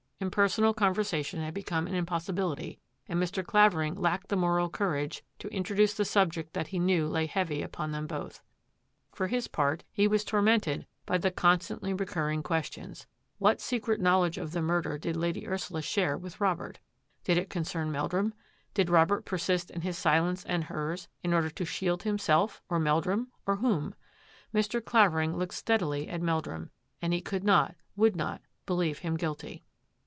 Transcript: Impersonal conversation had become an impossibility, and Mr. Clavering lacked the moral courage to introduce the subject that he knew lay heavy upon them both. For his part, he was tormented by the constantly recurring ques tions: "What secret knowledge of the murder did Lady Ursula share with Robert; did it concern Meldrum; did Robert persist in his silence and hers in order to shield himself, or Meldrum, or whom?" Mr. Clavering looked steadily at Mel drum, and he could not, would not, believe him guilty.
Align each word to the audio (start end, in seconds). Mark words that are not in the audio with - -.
Impersonal 0.23 0.71
conversation 0.71 1.39
had 1.41 1.55
become 1.55 1.87
an 1.87 1.95
impossibility, 1.95 2.79
and 3.07 3.19
Mr. 3.19 3.43
Clavering 3.43 3.95
lacked 3.95 4.27
the 4.27 4.35
moral 4.35 4.69
courage 4.69 5.23
to 5.39 5.47
introduce 5.47 5.95
the 5.95 6.05
subject 6.05 6.53
that 6.53 6.67
he 6.67 6.77
knew 6.77 7.07
lay 7.07 7.25
heavy 7.25 7.63
upon 7.63 7.91
them 7.91 8.05
both. 8.05 8.43
For 9.11 9.25
his 9.29 9.47
part, 9.47 9.83
he 9.91 10.07
was 10.07 10.23
tormented 10.23 10.85
by 11.07 11.17
the 11.17 11.31
constantly 11.31 11.91
recurring 11.91 12.43
ques 12.43 12.71
tions: 12.71 13.07
"What 13.39 13.59
secret 13.61 13.99
knowledge 13.99 14.37
of 14.37 14.51
the 14.51 14.61
murder 14.61 14.99
did 14.99 15.15
Lady 15.17 15.47
Ursula 15.47 15.81
share 15.81 16.15
with 16.19 16.39
Robert; 16.39 16.77
did 17.23 17.39
it 17.39 17.49
concern 17.49 17.91
Meldrum; 17.91 18.35
did 18.75 18.91
Robert 18.91 19.25
persist 19.25 19.71
in 19.71 19.81
his 19.81 19.97
silence 19.97 20.45
and 20.45 20.65
hers 20.65 21.07
in 21.23 21.33
order 21.33 21.49
to 21.49 21.65
shield 21.65 22.03
himself, 22.03 22.61
or 22.69 22.77
Meldrum, 22.77 23.31
or 23.47 23.55
whom?" 23.55 23.95
Mr. 24.53 24.85
Clavering 24.85 25.35
looked 25.35 25.55
steadily 25.55 26.07
at 26.07 26.21
Mel 26.21 26.41
drum, 26.41 26.69
and 27.01 27.11
he 27.11 27.21
could 27.21 27.43
not, 27.43 27.75
would 27.95 28.15
not, 28.15 28.41
believe 28.67 28.99
him 28.99 29.17
guilty. 29.17 29.63